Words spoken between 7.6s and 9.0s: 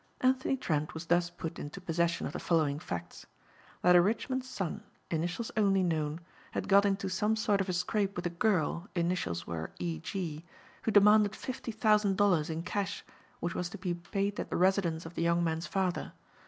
of a scrape with a girl,